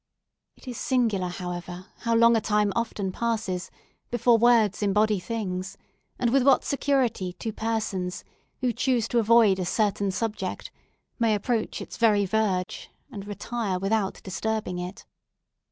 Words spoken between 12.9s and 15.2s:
and retire without disturbing it.